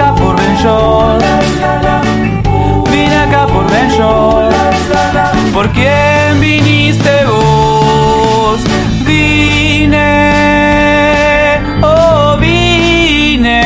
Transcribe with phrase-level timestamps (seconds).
[0.00, 1.22] Acá por Ben Short.
[2.90, 4.54] Vine acá por Ben Short.
[5.52, 8.60] ¿Por quién viniste vos?
[9.04, 10.00] Vine,
[11.82, 13.60] oh vine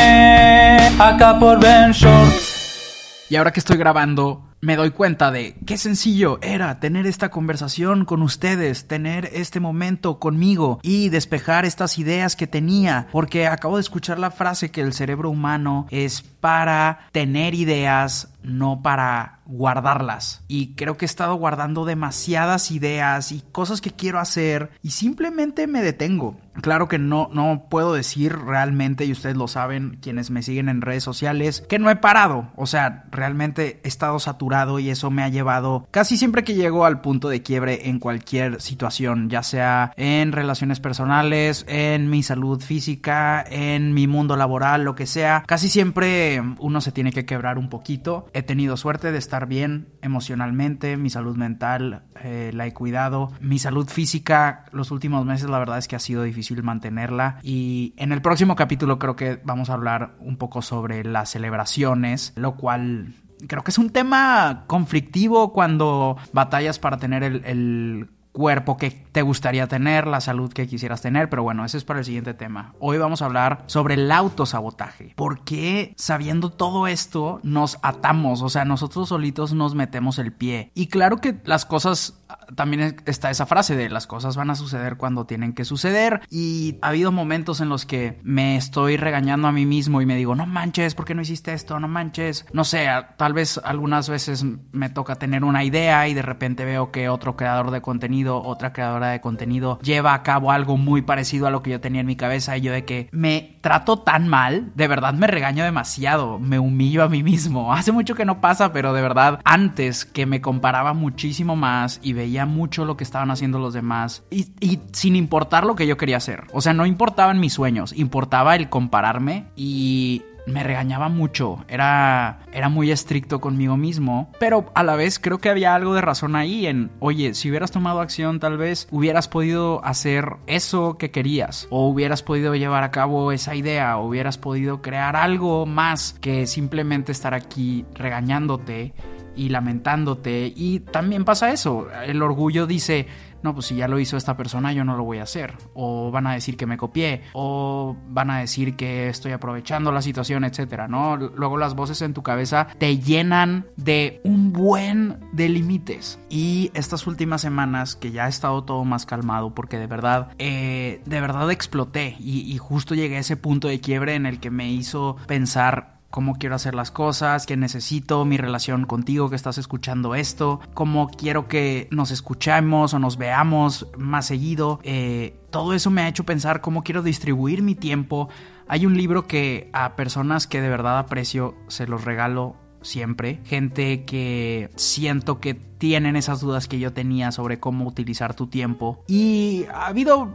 [0.98, 3.27] acá por Ben Shorts.
[3.30, 8.07] Y ahora que estoy grabando, me doy cuenta de qué sencillo era tener esta conversación
[8.07, 13.83] con ustedes, tener este momento conmigo y despejar estas ideas que tenía, porque acabo de
[13.83, 20.43] escuchar la frase que el cerebro humano es para tener ideas, no para guardarlas.
[20.48, 25.67] Y creo que he estado guardando demasiadas ideas y cosas que quiero hacer y simplemente
[25.67, 26.39] me detengo.
[26.61, 30.83] Claro que no, no puedo decir realmente, y ustedes lo saben, quienes me siguen en
[30.83, 32.53] redes sociales, que no he parado.
[32.55, 36.84] O sea, realmente he estado saturado y eso me ha llevado casi siempre que llego
[36.84, 42.62] al punto de quiebre en cualquier situación, ya sea en relaciones personales, en mi salud
[42.62, 45.42] física, en mi mundo laboral, lo que sea.
[45.47, 48.27] Casi siempre uno se tiene que quebrar un poquito.
[48.32, 53.58] He tenido suerte de estar bien emocionalmente, mi salud mental eh, la he cuidado, mi
[53.58, 58.12] salud física los últimos meses la verdad es que ha sido difícil mantenerla y en
[58.12, 63.14] el próximo capítulo creo que vamos a hablar un poco sobre las celebraciones, lo cual
[63.47, 69.69] creo que es un tema conflictivo cuando batallas para tener el, cuerpo que te gustaría
[69.69, 72.75] tener, la salud que quisieras tener, pero bueno, ese es para el siguiente tema.
[72.81, 75.12] Hoy vamos a hablar sobre el autosabotaje.
[75.15, 78.43] ¿Por qué sabiendo todo esto nos atamos?
[78.43, 80.73] O sea, nosotros solitos nos metemos el pie.
[80.75, 82.24] Y claro que las cosas,
[82.55, 86.22] también está esa frase de las cosas van a suceder cuando tienen que suceder.
[86.31, 90.17] Y ha habido momentos en los que me estoy regañando a mí mismo y me
[90.17, 91.78] digo, no manches, ¿por qué no hiciste esto?
[91.81, 92.47] No manches.
[92.53, 96.91] No sé, tal vez algunas veces me toca tener una idea y de repente veo
[96.91, 101.47] que otro creador de contenido otra creadora de contenido, lleva a cabo algo muy parecido
[101.47, 104.28] a lo que yo tenía en mi cabeza y yo de que me trato tan
[104.28, 107.73] mal, de verdad me regaño demasiado, me humillo a mí mismo.
[107.73, 112.12] Hace mucho que no pasa, pero de verdad antes que me comparaba muchísimo más y
[112.12, 116.17] veía mucho lo que estaban haciendo los demás y sin importar lo que yo quería
[116.17, 116.45] hacer.
[116.53, 122.69] O sea, no importaban mis sueños, importaba el compararme y me regañaba mucho, era, era
[122.69, 126.67] muy estricto conmigo mismo, pero a la vez creo que había algo de razón ahí
[126.67, 131.89] en, oye, si hubieras tomado acción tal vez hubieras podido hacer eso que querías, o
[131.89, 137.12] hubieras podido llevar a cabo esa idea, o hubieras podido crear algo más que simplemente
[137.12, 138.95] estar aquí regañándote
[139.37, 140.53] y lamentándote.
[140.55, 143.06] Y también pasa eso, el orgullo dice,
[143.45, 145.53] no, pues si ya lo hizo esta persona, yo no lo voy a hacer.
[145.75, 150.00] O van a decir que me copié, o van a decir que estoy aprovechando la
[150.00, 151.19] situación, etcétera, ¿no?
[151.19, 156.19] Luego las voces en tu cabeza te llenan de un buen de límites.
[156.31, 161.03] Y estas últimas semanas que ya ha estado todo más calmado, porque de verdad, eh,
[161.05, 164.50] de verdad exploté y, y justo llegué a ese punto de quiebre en el que
[164.50, 169.58] me hizo pensar cómo quiero hacer las cosas, qué necesito, mi relación contigo que estás
[169.58, 174.78] escuchando esto, cómo quiero que nos escuchemos o nos veamos más seguido.
[174.84, 178.28] Eh, todo eso me ha hecho pensar cómo quiero distribuir mi tiempo.
[178.69, 183.41] Hay un libro que a personas que de verdad aprecio se los regalo siempre.
[183.44, 189.02] Gente que siento que tienen esas dudas que yo tenía sobre cómo utilizar tu tiempo.
[189.08, 190.31] Y ha habido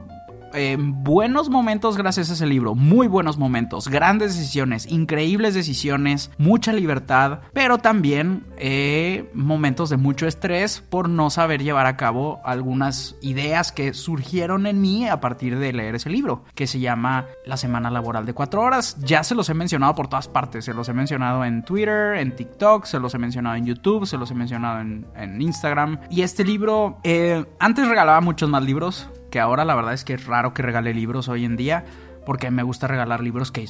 [0.54, 6.74] eh, buenos momentos gracias a ese libro, muy buenos momentos, grandes decisiones, increíbles decisiones, mucha
[6.74, 13.16] libertad, pero también eh, momentos de mucho estrés por no saber llevar a cabo algunas
[13.22, 17.58] ideas que surgieron en mí a partir de leer ese libro, que se llama La
[17.58, 18.98] Semana Laboral de Cuatro Horas.
[19.00, 22.36] Ya se los he mencionado por todas partes, se los he mencionado en Twitter, en
[22.36, 26.00] TikTok, se los he mencionado en YouTube, se los he mencionado en, Instagram.
[26.10, 30.14] Y este libro, eh, antes regalaba muchos más libros, que ahora la verdad es que
[30.14, 31.86] es raro que regale libros hoy en día,
[32.26, 33.62] porque me gusta regalar libros que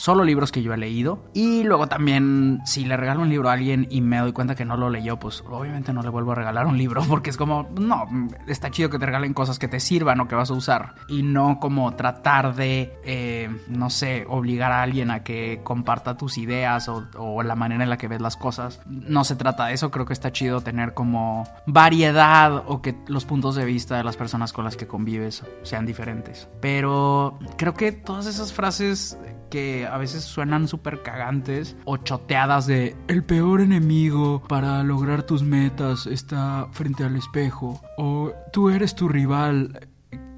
[0.00, 1.30] solo libros que yo he leído.
[1.34, 4.64] Y luego también, si le regalo un libro a alguien y me doy cuenta que
[4.64, 7.68] no lo leyó, pues obviamente no le vuelvo a regalar un libro porque es como,
[7.78, 8.06] no,
[8.46, 10.94] está chido que te regalen cosas que te sirvan o que vas a usar.
[11.06, 16.38] Y no como tratar de, eh, no sé, obligar a alguien a que comparta tus
[16.38, 18.80] ideas o, o la manera en la que ves las cosas.
[18.86, 23.26] No se trata de eso, creo que está chido tener como variedad o que los
[23.26, 26.48] puntos de vista de las personas con las que convives sean diferentes.
[26.62, 29.18] Pero creo que todas esas frases
[29.50, 35.42] que a veces suenan súper cagantes o choteadas de el peor enemigo para lograr tus
[35.42, 39.88] metas está frente al espejo o tú eres tu rival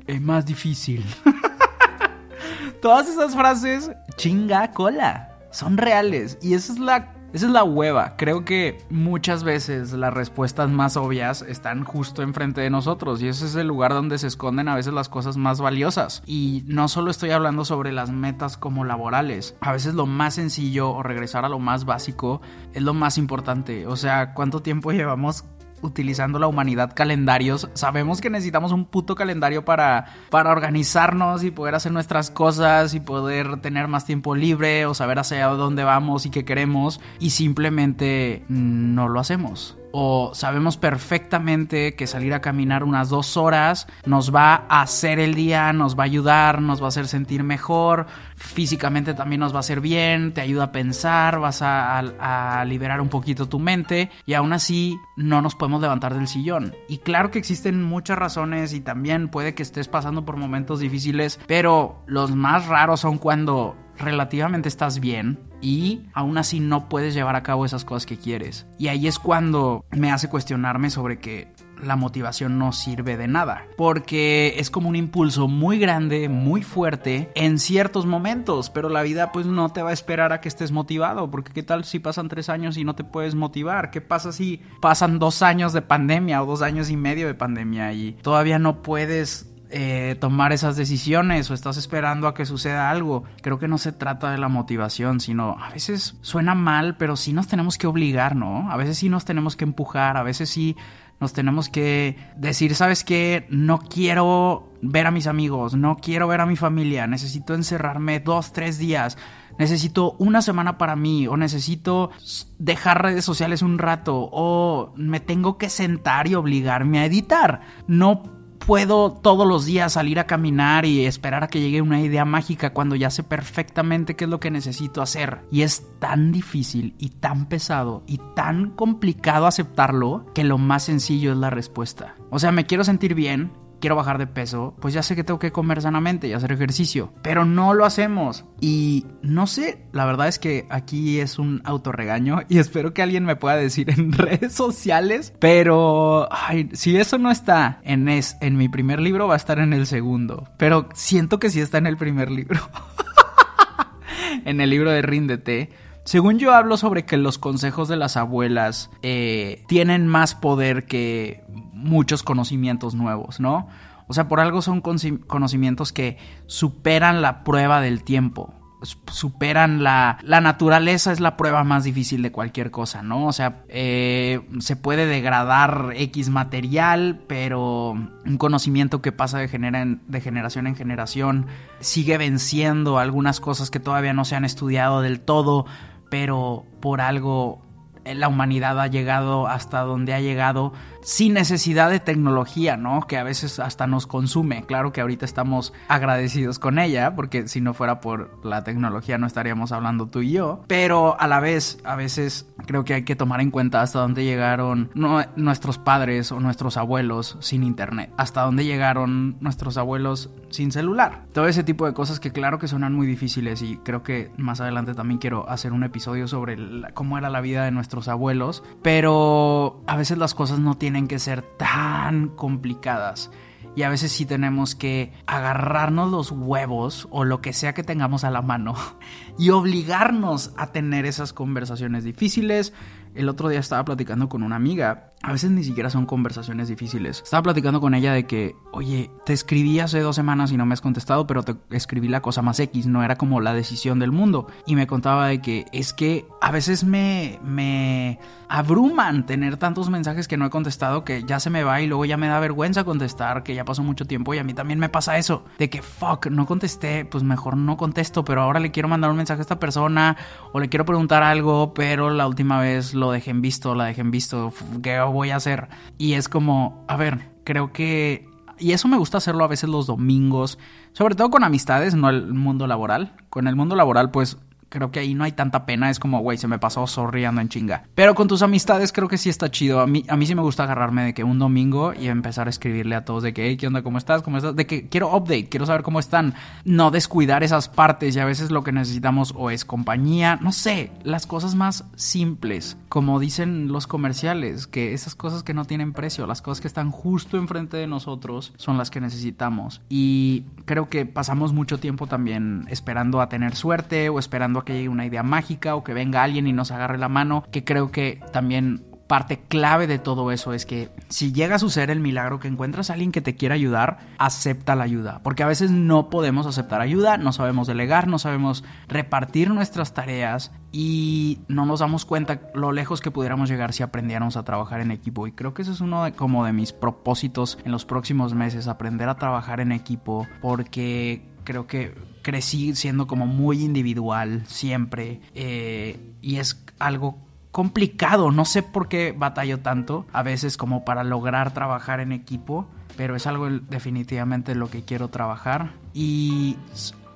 [0.06, 1.04] eh, más difícil.
[2.82, 8.14] Todas esas frases chinga cola son reales y esa es la esa es la hueva.
[8.16, 13.46] Creo que muchas veces las respuestas más obvias están justo enfrente de nosotros y ese
[13.46, 16.22] es el lugar donde se esconden a veces las cosas más valiosas.
[16.26, 19.56] Y no solo estoy hablando sobre las metas como laborales.
[19.60, 22.42] A veces lo más sencillo o regresar a lo más básico
[22.74, 23.86] es lo más importante.
[23.86, 25.44] O sea, ¿cuánto tiempo llevamos
[25.82, 27.68] utilizando la humanidad calendarios.
[27.74, 33.00] Sabemos que necesitamos un puto calendario para, para organizarnos y poder hacer nuestras cosas y
[33.00, 38.44] poder tener más tiempo libre o saber hacia dónde vamos y qué queremos y simplemente
[38.48, 44.66] no lo hacemos o sabemos perfectamente que salir a caminar unas dos horas nos va
[44.68, 48.06] a hacer el día, nos va a ayudar, nos va a hacer sentir mejor,
[48.36, 52.64] físicamente también nos va a hacer bien, te ayuda a pensar, vas a, a, a
[52.64, 56.74] liberar un poquito tu mente y aún así no nos podemos levantar del sillón.
[56.88, 61.38] Y claro que existen muchas razones y también puede que estés pasando por momentos difíciles,
[61.46, 67.36] pero los más raros son cuando relativamente estás bien y aún así no puedes llevar
[67.36, 68.66] a cabo esas cosas que quieres.
[68.78, 71.52] Y ahí es cuando me hace cuestionarme sobre que
[71.82, 77.30] la motivación no sirve de nada, porque es como un impulso muy grande, muy fuerte
[77.34, 80.70] en ciertos momentos, pero la vida pues no te va a esperar a que estés
[80.70, 84.32] motivado, porque qué tal si pasan tres años y no te puedes motivar, qué pasa
[84.32, 88.58] si pasan dos años de pandemia o dos años y medio de pandemia y todavía
[88.58, 93.24] no puedes eh, tomar esas decisiones o estás esperando a que suceda algo.
[93.40, 97.32] Creo que no se trata de la motivación, sino a veces suena mal, pero sí
[97.32, 98.70] nos tenemos que obligar, ¿no?
[98.70, 100.76] A veces sí nos tenemos que empujar, a veces sí
[101.20, 103.46] nos tenemos que decir, ¿sabes qué?
[103.48, 108.52] No quiero ver a mis amigos, no quiero ver a mi familia, necesito encerrarme dos,
[108.52, 109.16] tres días.
[109.58, 112.10] Necesito una semana para mí o necesito
[112.58, 117.60] dejar redes sociales un rato o me tengo que sentar y obligarme a editar.
[117.86, 122.24] No puedo todos los días salir a caminar y esperar a que llegue una idea
[122.24, 125.40] mágica cuando ya sé perfectamente qué es lo que necesito hacer.
[125.50, 131.32] Y es tan difícil y tan pesado y tan complicado aceptarlo que lo más sencillo
[131.32, 132.14] es la respuesta.
[132.30, 135.40] O sea, me quiero sentir bien, quiero bajar de peso, pues ya sé que tengo
[135.40, 138.44] que comer sanamente y hacer ejercicio, pero no lo hacemos.
[138.60, 143.24] Y no sé, la verdad es que aquí es un autorregaño y espero que alguien
[143.24, 148.56] me pueda decir en redes sociales, pero ay, si eso no está en, es, en
[148.56, 151.88] mi primer libro, va a estar en el segundo, pero siento que sí está en
[151.88, 152.60] el primer libro.
[154.44, 155.70] en el libro de Ríndete.
[156.04, 161.44] Según yo hablo sobre que los consejos de las abuelas eh, tienen más poder que
[161.72, 163.68] muchos conocimientos nuevos, ¿no?
[164.08, 168.52] O sea, por algo son conocimientos que superan la prueba del tiempo
[168.84, 173.26] superan la, la naturaleza es la prueba más difícil de cualquier cosa, ¿no?
[173.26, 180.20] O sea, eh, se puede degradar X material, pero un conocimiento que pasa de, de
[180.20, 181.46] generación en generación
[181.80, 185.66] sigue venciendo algunas cosas que todavía no se han estudiado del todo,
[186.12, 187.62] pero por algo
[188.04, 193.06] la humanidad ha llegado hasta donde ha llegado sin necesidad de tecnología, ¿no?
[193.06, 194.64] Que a veces hasta nos consume.
[194.64, 199.26] Claro que ahorita estamos agradecidos con ella, porque si no fuera por la tecnología no
[199.26, 200.62] estaríamos hablando tú y yo.
[200.66, 204.24] Pero a la vez, a veces creo que hay que tomar en cuenta hasta dónde
[204.24, 204.90] llegaron
[205.36, 208.12] nuestros padres o nuestros abuelos sin internet.
[208.16, 211.24] Hasta dónde llegaron nuestros abuelos sin celular.
[211.32, 214.60] Todo ese tipo de cosas que claro que suenan muy difíciles y creo que más
[214.60, 216.56] adelante también quiero hacer un episodio sobre
[216.94, 218.62] cómo era la vida de nuestros abuelos.
[218.82, 223.30] Pero a veces las cosas no tienen tienen que ser tan complicadas.
[223.74, 228.24] Y a veces sí tenemos que agarrarnos los huevos o lo que sea que tengamos
[228.24, 228.74] a la mano
[229.38, 232.74] y obligarnos a tener esas conversaciones difíciles.
[233.14, 237.22] El otro día estaba platicando con una amiga a veces ni siquiera son conversaciones difíciles.
[237.22, 240.74] Estaba platicando con ella de que, oye, te escribí hace dos semanas y no me
[240.74, 244.10] has contestado, pero te escribí la cosa más X, no era como la decisión del
[244.10, 244.48] mundo.
[244.66, 250.28] Y me contaba de que es que a veces me, me abruman tener tantos mensajes
[250.28, 252.84] que no he contestado que ya se me va y luego ya me da vergüenza
[252.84, 255.80] contestar, que ya pasó mucho tiempo y a mí también me pasa eso, de que
[255.80, 259.42] fuck, no contesté, pues mejor no contesto, pero ahora le quiero mandar un mensaje a
[259.42, 260.16] esta persona
[260.52, 264.02] o le quiero preguntar algo, pero la última vez lo dejé en visto, la dejé
[264.02, 264.52] en visto,
[264.82, 265.68] ¿qué voy a hacer?
[265.98, 268.26] Y es como, a ver, creo que
[268.58, 270.58] y eso me gusta hacerlo a veces los domingos,
[270.92, 273.16] sobre todo con amistades, no el mundo laboral.
[273.28, 274.38] Con el mundo laboral, pues
[274.72, 275.90] creo que ahí no hay tanta pena.
[275.90, 277.84] Es como, güey, se me pasó sorriendo en chinga.
[277.94, 279.80] Pero con tus amistades creo que sí está chido.
[279.80, 282.50] A mí, a mí sí me gusta agarrarme de que un domingo y empezar a
[282.50, 283.82] escribirle a todos de que, hey, ¿qué onda?
[283.82, 284.22] ¿Cómo estás?
[284.22, 284.56] ¿Cómo estás?
[284.56, 286.34] De que quiero update, quiero saber cómo están.
[286.64, 290.90] No descuidar esas partes y a veces lo que necesitamos o es compañía, no sé,
[291.04, 292.76] las cosas más simples.
[292.88, 296.90] Como dicen los comerciales, que esas cosas que no tienen precio, las cosas que están
[296.90, 299.82] justo enfrente de nosotros son las que necesitamos.
[299.88, 304.88] Y creo que pasamos mucho tiempo también esperando a tener suerte o esperando que llegue
[304.88, 308.20] una idea mágica o que venga alguien y nos agarre la mano, que creo que
[308.32, 312.48] también parte clave de todo eso es que si llega a suceder el milagro que
[312.48, 315.20] encuentras a alguien que te quiera ayudar, acepta la ayuda.
[315.22, 320.50] Porque a veces no podemos aceptar ayuda, no sabemos delegar, no sabemos repartir nuestras tareas
[320.72, 324.90] y no nos damos cuenta lo lejos que pudiéramos llegar si aprendiéramos a trabajar en
[324.90, 325.26] equipo.
[325.26, 328.66] Y creo que eso es uno de, como de mis propósitos en los próximos meses,
[328.66, 336.00] aprender a trabajar en equipo porque creo que crecí siendo como muy individual siempre eh,
[336.20, 337.18] y es algo
[337.50, 342.66] complicado, no sé por qué batallo tanto a veces como para lograr trabajar en equipo,
[342.96, 345.72] pero es algo definitivamente lo que quiero trabajar.
[345.92, 346.56] Y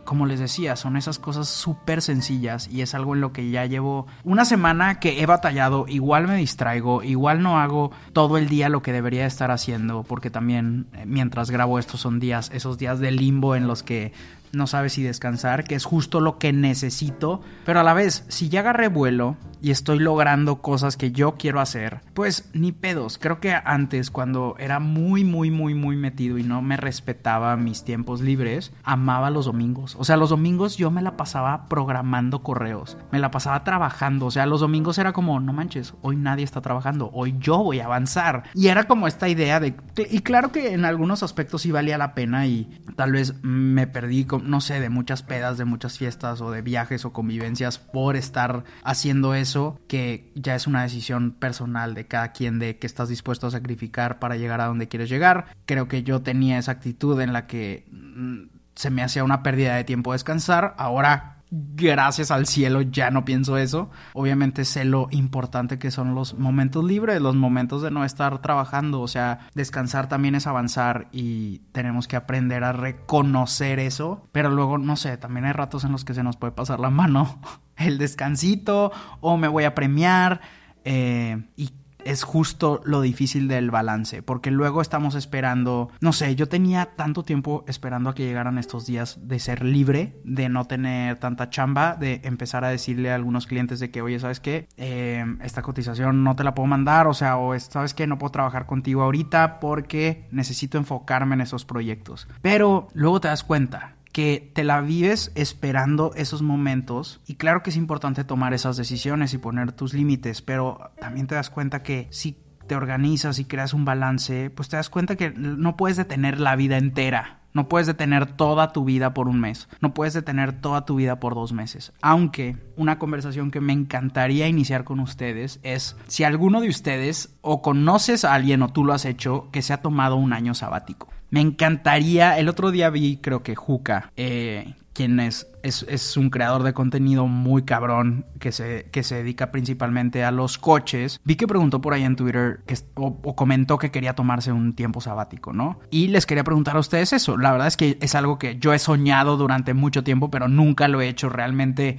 [0.05, 3.67] como les decía, son esas cosas súper sencillas y es algo en lo que ya
[3.67, 8.69] llevo una semana que he batallado, igual me distraigo, igual no hago todo el día
[8.69, 13.01] lo que debería estar haciendo, porque también eh, mientras grabo estos son días, esos días
[13.01, 14.13] de limbo en los que
[14.53, 18.49] no sabes si descansar, que es justo lo que necesito, pero a la vez, si
[18.49, 23.19] ya agarré vuelo y estoy logrando cosas que yo quiero hacer, pues ni pedos.
[23.19, 27.85] Creo que antes, cuando era muy, muy, muy, muy metido y no me respetaba mis
[27.85, 29.97] tiempos libres, amaba los domingos.
[29.99, 34.27] O sea, los domingos yo me la pasaba programando correos, me la pasaba trabajando.
[34.27, 37.81] O sea, los domingos era como, no manches, hoy nadie está trabajando, hoy yo voy
[37.81, 38.45] a avanzar.
[38.55, 39.75] Y era como esta idea de,
[40.11, 44.25] y claro que en algunos aspectos sí valía la pena y tal vez me perdí
[44.43, 48.65] no sé, de muchas pedas, de muchas fiestas o de viajes o convivencias por estar
[48.83, 53.47] haciendo eso, que ya es una decisión personal de cada quien de que estás dispuesto
[53.47, 55.47] a sacrificar para llegar a donde quieres llegar.
[55.67, 59.77] Creo que yo tenía esa actitud en la que mm, se me hacía una pérdida
[59.77, 60.75] de tiempo descansar.
[60.79, 63.91] Ahora gracias al cielo ya no pienso eso.
[64.15, 69.01] Obviamente sé lo importante que son los momentos libres, los momentos de no estar trabajando,
[69.01, 74.79] o sea, descansar también es avanzar y tenemos que aprender a reconocer eso, pero luego,
[74.79, 77.41] no sé, también hay ratos en los que se nos puede pasar la mano
[77.77, 80.41] el descansito o me voy a premiar
[80.85, 81.71] eh, y
[82.07, 87.25] es justo lo difícil del balance, porque luego estamos esperando, no sé, yo tenía tanto
[87.25, 91.97] tiempo esperando a que llegaran estos días de ser libre, de no tener tanta chamba,
[91.97, 94.69] de empezar a decirle a algunos clientes de que, oye, ¿sabes qué?
[94.77, 98.07] Eh, esta cotización no te la puedo mandar, o sea, o ¿sabes qué?
[98.07, 102.29] No puedo trabajar contigo ahorita porque necesito enfocarme en esos proyectos.
[102.43, 107.69] Pero luego te das cuenta que te la vives esperando esos momentos y claro que
[107.69, 112.09] es importante tomar esas decisiones y poner tus límites, pero también te das cuenta que
[112.09, 112.35] si
[112.67, 116.57] te organizas y creas un balance, pues te das cuenta que no puedes detener la
[116.57, 117.41] vida entera.
[117.53, 119.69] No puedes detener toda tu vida por un mes.
[119.83, 121.93] No puedes detener toda tu vida por dos meses.
[122.01, 127.61] Aunque una conversación que me encantaría iniciar con ustedes es si alguno de ustedes o
[127.61, 131.09] conoces a alguien o tú lo has hecho que se ha tomado un año sabático.
[131.31, 136.63] Me encantaría, el otro día vi creo que Juca, eh, quien es, es, un creador
[136.63, 141.21] de contenido muy cabrón que se, que se dedica principalmente a los coches.
[141.23, 145.03] Vi que preguntó por ahí en Twitter que, o, comentó que quería tomarse un tiempo
[145.03, 145.81] sabático, ¿no?
[145.91, 147.37] Y les quería preguntar a ustedes eso.
[147.37, 150.89] La verdad es que es algo que yo he soñado durante mucho tiempo, pero nunca
[150.89, 151.29] lo he hecho.
[151.29, 151.99] Realmente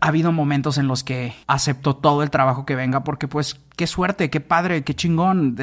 [0.00, 3.86] ha habido momentos en los que acepto todo el trabajo que venga porque pues qué
[3.86, 5.54] suerte, qué padre, qué chingón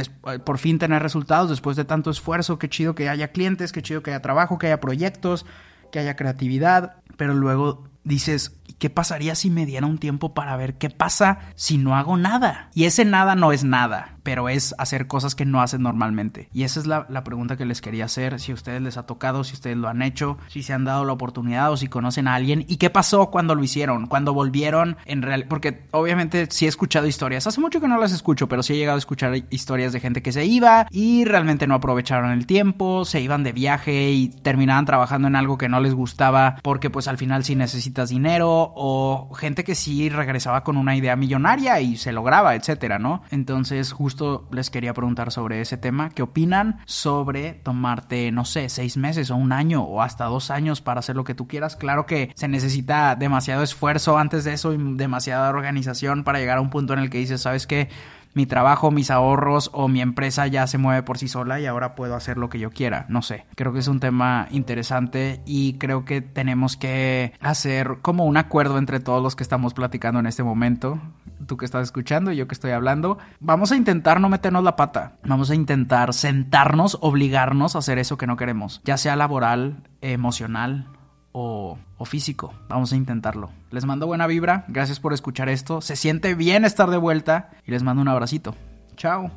[0.46, 4.02] por fin tener resultados después de tanto esfuerzo, qué chido que haya clientes, qué chido
[4.02, 5.46] que haya trabajo, que haya proyectos
[5.92, 10.78] que haya creatividad, pero luego dices, ¿Qué pasaría si me diera un tiempo para ver
[10.78, 12.70] qué pasa si no hago nada?
[12.74, 16.50] Y ese nada no es nada, pero es hacer cosas que no hacen normalmente.
[16.54, 19.06] Y esa es la, la, pregunta que les quería hacer, si a ustedes les ha
[19.06, 22.28] tocado, si ustedes lo han hecho, si se han dado la oportunidad o si conocen
[22.28, 22.66] a alguien.
[22.68, 24.08] ¿Y qué pasó cuando lo hicieron?
[24.08, 25.46] Cuando volvieron en real...
[25.48, 28.78] Porque obviamente sí he escuchado historias, hace mucho que no las escucho, pero sí he
[28.78, 33.06] llegado a escuchar historias de gente que se iba y realmente no aprovecharon el tiempo,
[33.06, 37.08] se iban de viaje y terminaban trabajando en algo que no les gustaba porque pues
[37.08, 41.98] al final sí necesitas dinero o gente que sí regresaba con una idea millonaria y
[41.98, 43.22] se lograba, etcétera, ¿no?
[43.32, 48.98] Entonces justo les quería preguntar sobre ese tema, ¿qué opinan sobre tomarte, no sé, seis
[48.98, 51.76] meses o un año o hasta dos años para hacer lo que tú quieras?
[51.76, 56.62] Claro que se necesita demasiado esfuerzo antes de eso y demasiada organización para llegar a
[56.62, 57.90] un punto en el que dices, ¿sabes qué?
[58.34, 61.96] Mi trabajo, mis ahorros o mi empresa ya se mueve por sí sola y ahora
[61.96, 63.06] puedo hacer lo que yo quiera.
[63.10, 68.26] No sé, creo que es un tema interesante y creo que tenemos que hacer como
[68.26, 71.00] un acuerdo entre todos los que estamos platicando en este momento.
[71.48, 74.76] Tú que estás escuchando y yo que estoy hablando, vamos a intentar no meternos la
[74.76, 75.14] pata.
[75.24, 80.88] Vamos a intentar sentarnos, obligarnos a hacer eso que no queremos, ya sea laboral, emocional
[81.32, 82.54] o, físico.
[82.70, 83.50] Vamos a intentarlo.
[83.72, 84.66] Les mando buena vibra.
[84.68, 85.82] Gracias por escuchar esto.
[85.82, 88.56] Se siente bien estar de vuelta y les mando un abracito.
[88.96, 89.32] Chao.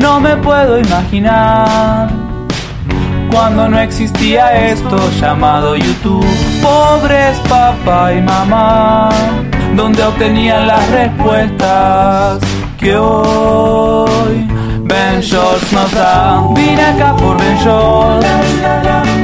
[0.00, 2.10] No me puedo imaginar
[3.30, 6.26] cuando no existía esto llamado YouTube.
[6.62, 9.10] Pobres papá y mamá,
[9.76, 12.40] donde obtenían las respuestas
[12.78, 14.46] que hoy
[14.82, 16.46] Ben Shorts nos da.
[16.54, 19.23] Vine acá por Ben Shorts.